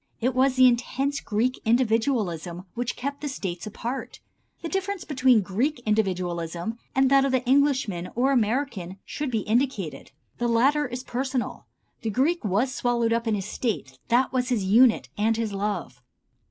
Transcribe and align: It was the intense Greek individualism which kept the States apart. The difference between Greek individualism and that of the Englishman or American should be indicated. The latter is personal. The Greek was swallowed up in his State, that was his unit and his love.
It 0.19 0.33
was 0.33 0.55
the 0.55 0.65
intense 0.65 1.19
Greek 1.19 1.61
individualism 1.63 2.65
which 2.73 2.95
kept 2.95 3.21
the 3.21 3.29
States 3.29 3.67
apart. 3.67 4.19
The 4.63 4.67
difference 4.67 5.03
between 5.03 5.41
Greek 5.43 5.79
individualism 5.85 6.79
and 6.95 7.11
that 7.11 7.23
of 7.23 7.31
the 7.31 7.45
Englishman 7.45 8.09
or 8.15 8.31
American 8.31 8.97
should 9.05 9.29
be 9.29 9.41
indicated. 9.41 10.09
The 10.39 10.47
latter 10.47 10.87
is 10.87 11.03
personal. 11.03 11.67
The 12.01 12.09
Greek 12.09 12.43
was 12.43 12.73
swallowed 12.73 13.13
up 13.13 13.27
in 13.27 13.35
his 13.35 13.45
State, 13.45 13.99
that 14.07 14.33
was 14.33 14.49
his 14.49 14.63
unit 14.63 15.09
and 15.19 15.37
his 15.37 15.53
love. 15.53 16.01